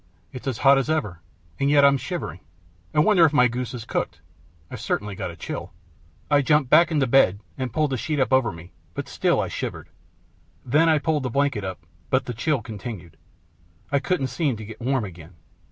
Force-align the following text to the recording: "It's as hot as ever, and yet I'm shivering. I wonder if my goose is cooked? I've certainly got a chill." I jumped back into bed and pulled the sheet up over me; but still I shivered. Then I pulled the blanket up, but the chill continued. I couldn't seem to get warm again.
"It's 0.33 0.47
as 0.47 0.57
hot 0.57 0.79
as 0.79 0.89
ever, 0.89 1.21
and 1.59 1.69
yet 1.69 1.85
I'm 1.85 1.99
shivering. 1.99 2.39
I 2.91 2.97
wonder 2.97 3.23
if 3.23 3.33
my 3.33 3.47
goose 3.47 3.75
is 3.75 3.85
cooked? 3.85 4.19
I've 4.71 4.81
certainly 4.81 5.13
got 5.13 5.29
a 5.29 5.35
chill." 5.35 5.73
I 6.31 6.41
jumped 6.41 6.71
back 6.71 6.89
into 6.89 7.05
bed 7.05 7.39
and 7.55 7.71
pulled 7.71 7.91
the 7.91 7.97
sheet 7.97 8.19
up 8.19 8.33
over 8.33 8.51
me; 8.51 8.71
but 8.95 9.07
still 9.07 9.39
I 9.39 9.47
shivered. 9.47 9.89
Then 10.65 10.89
I 10.89 10.97
pulled 10.97 11.21
the 11.21 11.29
blanket 11.29 11.63
up, 11.63 11.85
but 12.09 12.25
the 12.25 12.33
chill 12.33 12.63
continued. 12.63 13.15
I 13.91 13.99
couldn't 13.99 14.29
seem 14.29 14.57
to 14.57 14.65
get 14.65 14.81
warm 14.81 15.05
again. 15.05 15.35